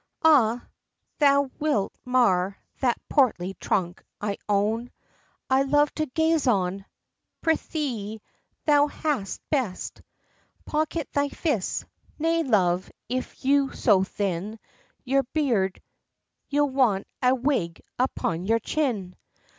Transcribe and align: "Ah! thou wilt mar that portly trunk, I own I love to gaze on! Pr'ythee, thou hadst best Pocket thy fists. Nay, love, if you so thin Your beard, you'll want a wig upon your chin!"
"Ah! 0.23 0.65
thou 1.19 1.51
wilt 1.59 1.93
mar 2.05 2.57
that 2.79 2.97
portly 3.07 3.53
trunk, 3.59 4.03
I 4.19 4.39
own 4.49 4.89
I 5.47 5.61
love 5.61 5.93
to 5.93 6.07
gaze 6.07 6.47
on! 6.47 6.85
Pr'ythee, 7.43 8.19
thou 8.65 8.87
hadst 8.87 9.47
best 9.51 10.01
Pocket 10.65 11.07
thy 11.13 11.29
fists. 11.29 11.85
Nay, 12.17 12.41
love, 12.41 12.89
if 13.09 13.45
you 13.45 13.73
so 13.73 14.03
thin 14.03 14.57
Your 15.03 15.21
beard, 15.35 15.79
you'll 16.49 16.71
want 16.71 17.05
a 17.21 17.35
wig 17.35 17.79
upon 17.99 18.43
your 18.47 18.57
chin!" 18.57 19.15